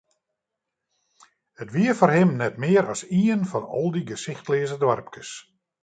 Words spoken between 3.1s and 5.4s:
ien fan al dy gesichtleaze doarpkes.